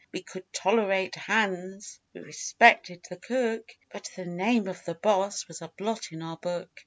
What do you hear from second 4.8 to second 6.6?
a Boss was a blot in our